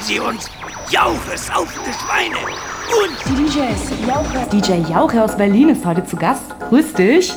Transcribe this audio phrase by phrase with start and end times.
[0.00, 0.48] Sie uns
[0.90, 4.48] Jauches auf die Schweine und Die DJs, Jauche.
[4.52, 6.42] DJ Jauche aus Berlin ist heute zu Gast.
[6.68, 7.32] Grüß dich.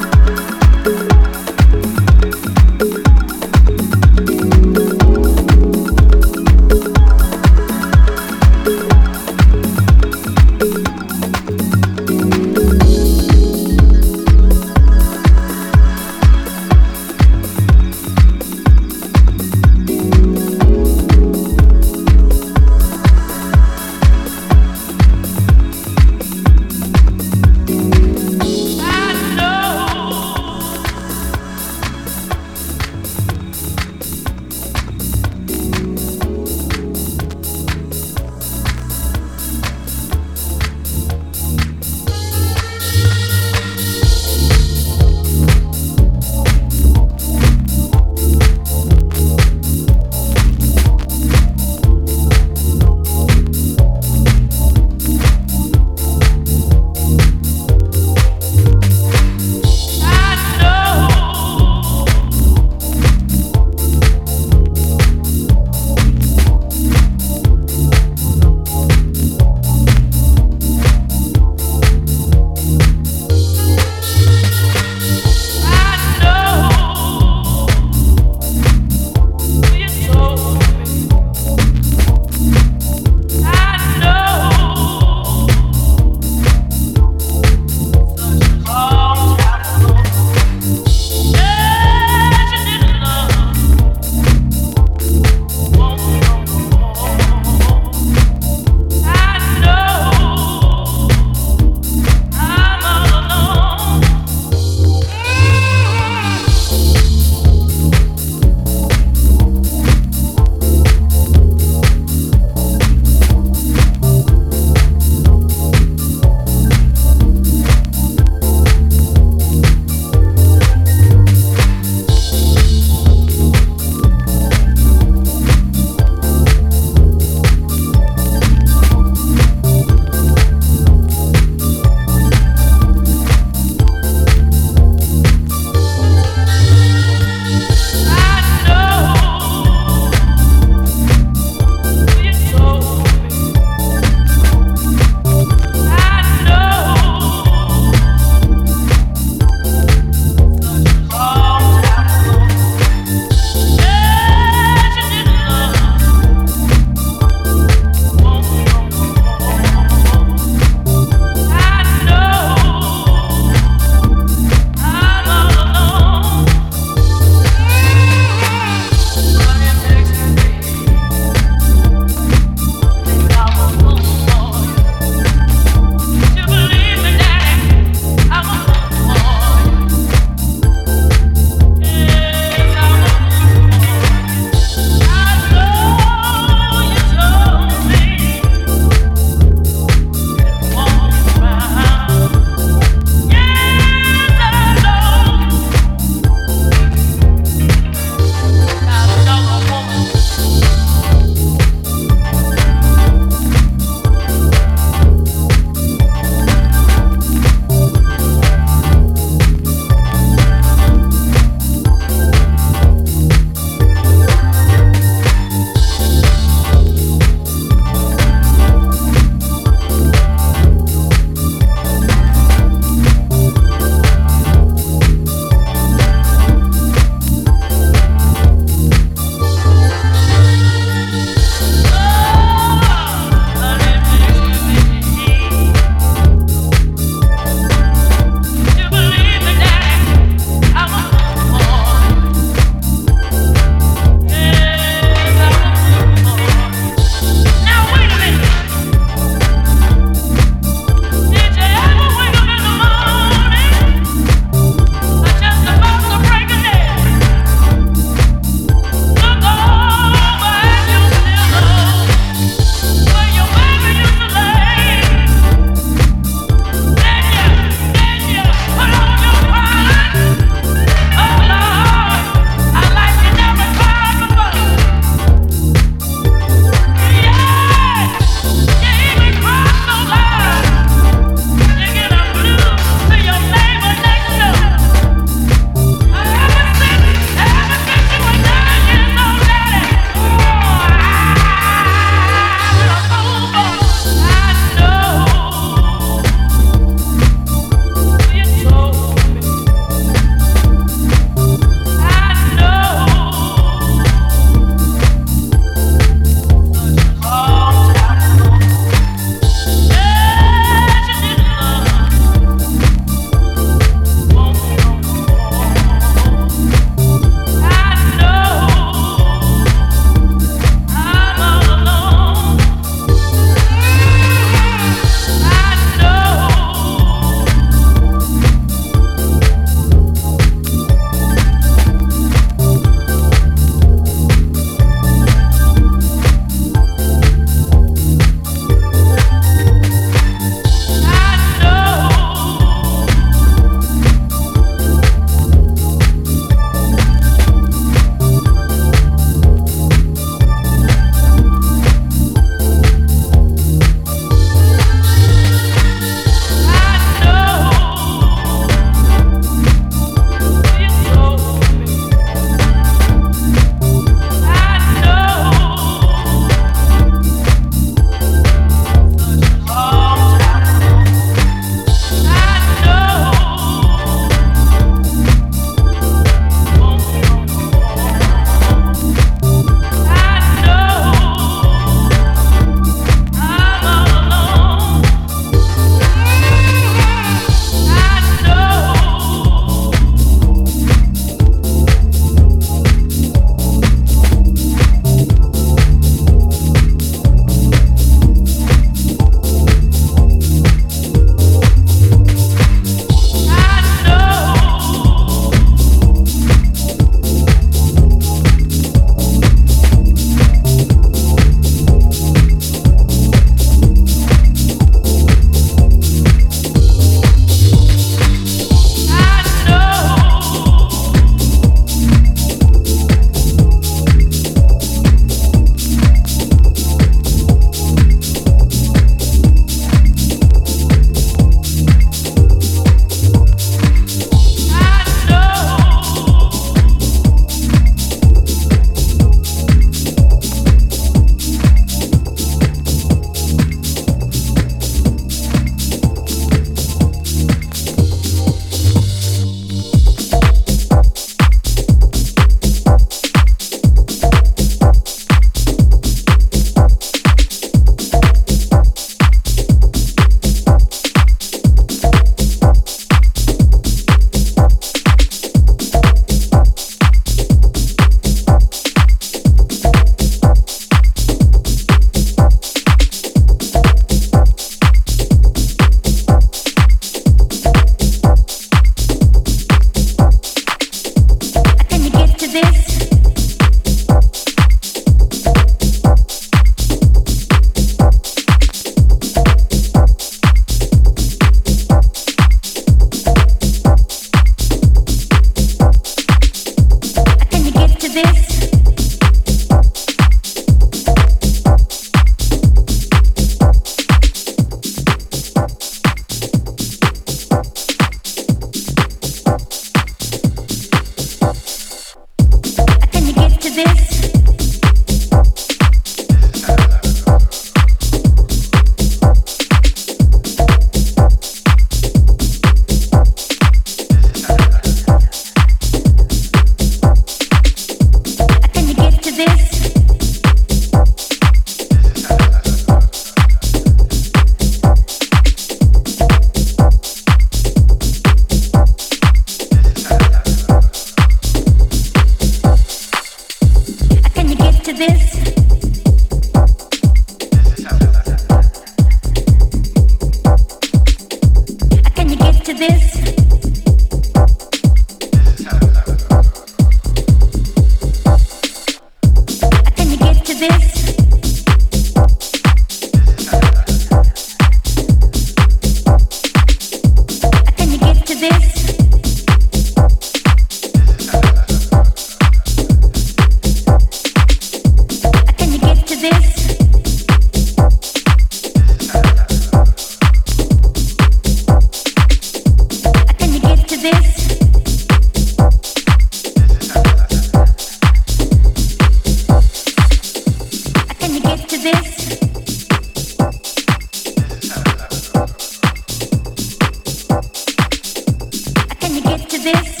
[599.63, 600.00] this